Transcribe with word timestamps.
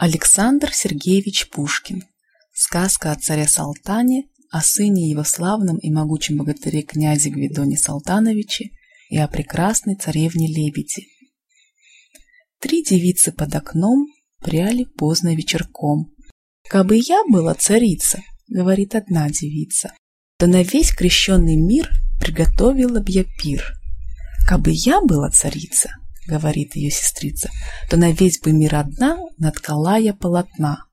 Александр 0.00 0.72
Сергеевич 0.72 1.50
Пушкин. 1.50 2.04
Сказка 2.54 3.12
о 3.12 3.16
царе 3.16 3.46
Салтане, 3.46 4.28
о 4.50 4.62
сыне 4.62 5.10
его 5.10 5.24
славном 5.24 5.76
и 5.76 5.90
могучем 5.90 6.38
богатыре 6.38 6.80
князе 6.80 7.28
Гвидоне 7.28 7.76
Салтановиче 7.76 8.70
и 9.10 9.18
о 9.18 9.28
прекрасной 9.28 9.96
царевне 9.96 10.48
Лебеди. 10.48 11.04
Три 12.60 12.82
девицы 12.82 13.30
под 13.30 13.54
окном 13.54 14.06
пряли 14.42 14.84
поздно 14.84 15.34
вечерком. 15.34 16.10
«Кабы 16.70 16.96
я 16.96 17.22
была 17.28 17.52
царица»,— 17.54 18.22
говорит 18.48 18.94
одна 18.94 19.28
девица, 19.28 19.92
«то 20.38 20.46
на 20.46 20.62
весь 20.62 20.92
крещенный 20.92 21.56
мир 21.56 21.90
приготовила 22.18 23.00
б 23.00 23.10
я 23.10 23.24
пир. 23.24 23.74
Кабы 24.48 24.70
я 24.72 25.02
была 25.02 25.28
царица, 25.28 25.90
говорит 26.26 26.74
ее 26.74 26.90
сестрица, 26.90 27.50
то 27.90 27.98
на 27.98 28.12
весь 28.12 28.40
бы 28.40 28.52
мир 28.52 28.76
одна 28.76 29.18
наткала 29.40 29.98
я 29.98 30.14
полотна. 30.14 30.86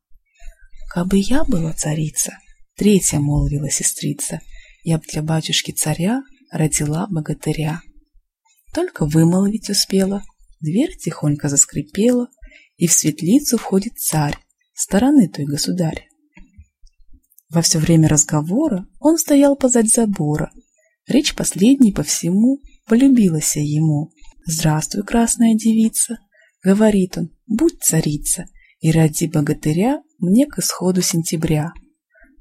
Кабы 0.92 1.20
я 1.20 1.44
была 1.44 1.74
царица, 1.74 2.40
третья 2.76 3.20
молвила 3.20 3.70
сестрица, 3.70 4.40
я 4.84 4.98
б 4.98 5.04
для 5.12 5.22
батюшки 5.22 5.72
царя 5.72 6.24
родила 6.52 7.08
богатыря. 7.10 7.82
Только 8.74 9.06
вымолвить 9.06 9.70
успела, 9.70 10.24
дверь 10.62 10.98
тихонько 10.98 11.50
заскрипела, 11.50 12.30
и 12.78 12.88
в 12.88 12.94
светлицу 12.94 13.58
входит 13.58 13.98
царь, 14.00 14.38
стороны 14.74 15.28
той 15.28 15.46
государь. 15.46 16.08
Во 17.50 17.62
все 17.62 17.80
время 17.80 18.08
разговора 18.08 18.88
он 19.00 19.18
стоял 19.18 19.56
позади 19.56 19.90
забора. 19.90 20.52
Речь 21.08 21.36
последней 21.36 21.92
по 21.92 22.04
всему 22.04 22.62
полюбилась 22.86 23.56
ему. 23.56 24.12
«Здравствуй, 24.46 25.04
красная 25.04 25.56
девица!»— 25.56 26.20
говорит 26.64 27.18
он, 27.18 27.30
«будь 27.46 27.82
царица, 27.82 28.46
и 28.80 28.92
ради 28.92 29.26
богатыря 29.26 30.02
мне 30.20 30.46
к 30.46 30.60
исходу 30.60 31.02
сентября. 31.02 31.72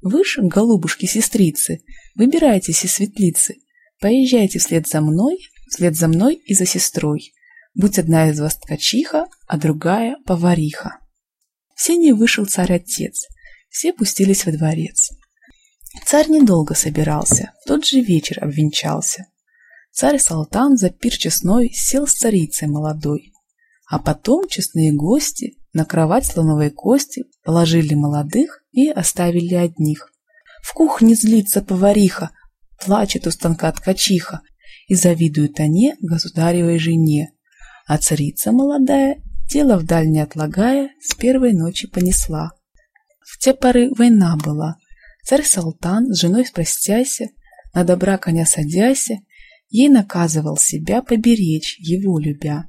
Выше, 0.01 0.41
голубушки-сестрицы, 0.41 1.81
выбирайтесь 2.15 2.83
из 2.83 2.93
светлицы, 2.93 3.55
поезжайте 3.99 4.59
вслед 4.59 4.87
за 4.87 5.01
мной, 5.01 5.39
вслед 5.69 5.95
за 5.95 6.07
мной 6.07 6.35
и 6.35 6.53
за 6.53 6.65
сестрой. 6.65 7.33
Будь 7.73 7.99
одна 7.99 8.29
из 8.29 8.39
вас 8.39 8.57
ткачиха, 8.57 9.27
а 9.47 9.57
другая— 9.57 10.17
повариха». 10.25 10.99
В 11.75 11.81
сене 11.81 12.13
вышел 12.13 12.45
царь-отец, 12.45 13.27
все 13.69 13.93
пустились 13.93 14.45
во 14.45 14.51
дворец. 14.51 15.11
Царь 16.05 16.29
недолго 16.29 16.73
собирался, 16.73 17.53
в 17.63 17.67
тот 17.67 17.85
же 17.85 18.01
вечер 18.01 18.43
обвенчался. 18.43 19.27
Царь 19.91 20.19
Салтан 20.19 20.77
за 20.77 20.89
пир 20.89 21.15
честной 21.17 21.71
сел 21.73 22.07
с 22.07 22.13
царицей 22.13 22.67
молодой. 22.67 23.33
А 23.89 23.99
потом 23.99 24.47
честные 24.47 24.93
гости 24.93 25.57
на 25.73 25.85
кровать 25.85 26.25
слоновой 26.25 26.71
кости 26.71 27.25
положили 27.43 27.93
молодых 27.93 28.63
и 28.71 28.89
оставили 28.89 29.55
одних. 29.55 30.11
В 30.61 30.73
кухне 30.73 31.15
злится 31.15 31.61
повариха, 31.61 32.31
плачет 32.83 33.27
у 33.27 33.31
станка 33.31 33.71
ткачиха, 33.71 34.41
и 34.87 34.95
завидует 34.95 35.59
они 35.59 35.93
государевой 36.01 36.79
жене. 36.79 37.31
А 37.85 37.97
царица 37.97 38.51
молодая, 38.51 39.21
дело 39.49 39.77
вдаль 39.77 40.07
не 40.07 40.19
отлагая, 40.19 40.89
с 41.01 41.15
первой 41.15 41.53
ночи 41.53 41.87
понесла. 41.87 42.51
В 43.21 43.37
те 43.39 43.53
поры 43.53 43.89
война 43.95 44.35
была. 44.37 44.77
Царь 45.23 45.43
Салтан 45.43 46.13
с 46.13 46.19
женой 46.19 46.45
простяся, 46.53 47.27
на 47.73 47.83
добра 47.83 48.17
коня 48.17 48.45
садяся, 48.45 49.15
ей 49.69 49.89
наказывал 49.89 50.57
себя 50.57 51.01
поберечь, 51.01 51.77
его 51.79 52.19
любя. 52.19 52.65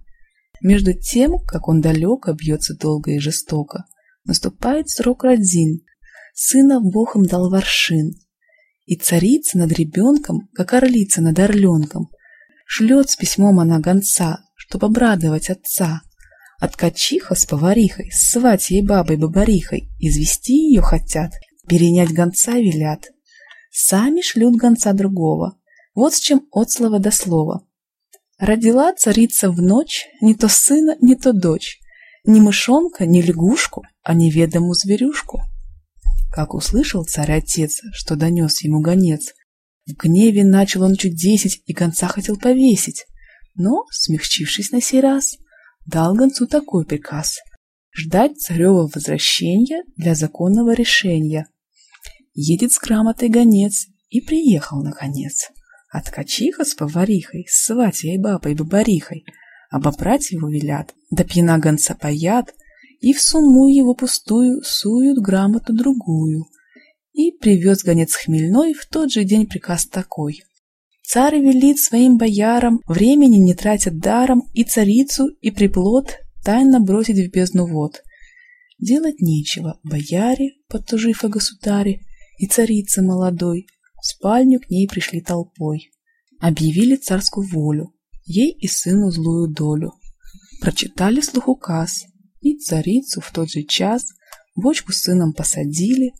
Между 0.62 0.92
тем, 0.92 1.38
как 1.38 1.68
он 1.68 1.80
далеко 1.80 2.32
бьется 2.32 2.76
долго 2.76 3.12
и 3.12 3.18
жестоко, 3.18 3.84
наступает 4.24 4.88
срок 4.88 5.24
родин, 5.24 5.82
сына 6.34 6.80
Бог 6.80 7.16
им 7.16 7.24
дал 7.24 7.50
воршин, 7.50 8.12
и 8.86 8.96
царица 8.96 9.58
над 9.58 9.72
ребенком, 9.72 10.48
как 10.54 10.72
орлица 10.74 11.20
над 11.20 11.38
орленком, 11.38 12.10
шлет 12.66 13.10
с 13.10 13.16
письмом 13.16 13.60
она 13.60 13.80
гонца, 13.80 14.40
чтоб 14.56 14.84
обрадовать 14.84 15.50
отца. 15.50 16.02
От 16.58 16.74
качиха 16.74 17.34
с 17.36 17.46
поварихой, 17.46 18.10
с 18.10 18.30
сватьей 18.32 18.84
бабой-бабарихой, 18.84 19.90
извести 20.00 20.54
ее 20.54 20.82
хотят, 20.82 21.32
перенять 21.68 22.12
гонца 22.12 22.58
велят. 22.58 23.10
Сами 23.70 24.22
шлют 24.22 24.56
гонца 24.56 24.92
другого, 24.92 25.56
вот 25.94 26.14
с 26.14 26.20
чем 26.20 26.48
от 26.50 26.70
слова 26.70 26.98
до 26.98 27.12
слова. 27.12 27.67
Родила 28.38 28.92
царица 28.94 29.50
в 29.50 29.60
ночь 29.60 30.06
не 30.20 30.34
то 30.34 30.48
сына, 30.48 30.96
не 31.00 31.16
то 31.16 31.32
дочь, 31.32 31.80
ни 32.24 32.38
мышонка, 32.38 33.04
ни 33.04 33.20
лягушку, 33.20 33.82
а 34.02 34.14
неведому 34.14 34.74
зверюшку. 34.74 35.42
Как 36.30 36.54
услышал 36.54 37.04
царь-отец, 37.04 37.80
что 37.92 38.14
донес 38.14 38.62
ему 38.62 38.80
гонец, 38.80 39.34
в 39.86 39.94
гневе 39.94 40.44
начал 40.44 40.84
он 40.84 40.94
чуть 40.94 41.16
десять 41.16 41.62
и 41.66 41.72
конца 41.72 42.06
хотел 42.06 42.38
повесить, 42.38 43.06
но, 43.54 43.86
смягчившись 43.90 44.70
на 44.70 44.80
сей 44.80 45.00
раз, 45.00 45.36
дал 45.86 46.14
гонцу 46.14 46.46
такой 46.46 46.84
приказ— 46.84 47.38
ждать 47.90 48.38
царева 48.38 48.88
возвращения 48.94 49.82
для 49.96 50.14
законного 50.14 50.74
решения. 50.74 51.48
Едет 52.34 52.72
с 52.72 52.78
грамотой 52.78 53.30
гонец 53.30 53.86
и 54.10 54.20
приехал 54.20 54.82
наконец. 54.82 55.50
А 55.90 56.02
ткачиха 56.02 56.64
с 56.64 56.74
поварихой, 56.74 57.46
с 57.48 57.66
сватьей 57.66 58.18
бабой 58.18 58.54
бабарихой, 58.54 59.24
обобрать 59.70 60.30
его 60.30 60.48
велят, 60.48 60.94
да 61.10 61.24
пьяна 61.24 61.58
гонца 61.58 61.94
паят, 61.94 62.54
и 63.00 63.12
в 63.12 63.22
сумму 63.22 63.68
его 63.68 63.94
пустую 63.94 64.62
суют 64.62 65.18
грамоту 65.18 65.72
другую. 65.72 66.44
И 67.12 67.32
привез 67.32 67.82
гонец 67.82 68.14
хмельной 68.14 68.74
в 68.74 68.86
тот 68.86 69.10
же 69.10 69.24
день 69.24 69.46
приказ 69.46 69.86
такой. 69.86 70.42
Царь 71.02 71.38
велит 71.38 71.78
своим 71.78 72.18
боярам, 72.18 72.80
времени 72.86 73.38
не 73.38 73.54
тратят 73.54 73.98
даром, 73.98 74.42
и 74.52 74.64
царицу, 74.64 75.28
и 75.40 75.50
приплод 75.50 76.18
тайно 76.44 76.80
бросить 76.80 77.18
в 77.18 77.30
бездну 77.30 77.66
вод. 77.66 78.02
Делать 78.78 79.20
нечего, 79.20 79.80
бояре, 79.82 80.50
подтужив 80.68 81.24
о 81.24 81.28
государе, 81.28 82.02
и 82.38 82.46
царица 82.46 83.02
молодой, 83.02 83.66
в 84.00 84.06
спальню 84.06 84.60
к 84.60 84.70
ней 84.70 84.86
пришли 84.88 85.20
толпой. 85.20 85.90
Объявили 86.40 86.96
царскую 86.96 87.48
волю, 87.48 87.94
ей 88.24 88.52
и 88.52 88.68
сыну 88.68 89.10
злую 89.10 89.52
долю. 89.52 89.92
Прочитали 90.60 91.20
слух 91.20 91.48
указ, 91.48 92.04
и 92.40 92.56
царицу 92.56 93.20
в 93.20 93.30
тот 93.32 93.50
же 93.50 93.62
час 93.62 94.06
бочку 94.54 94.92
с 94.92 95.00
сыном 95.02 95.32
посадили, 95.32 96.12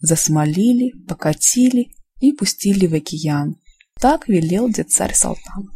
засмолили, 0.00 0.92
покатили 1.06 1.88
и 2.20 2.32
пустили 2.32 2.86
в 2.86 2.94
океан. 2.94 3.56
Так 4.00 4.28
велел 4.28 4.68
дед 4.68 4.90
царь 4.90 5.14
Салтан. 5.14 5.70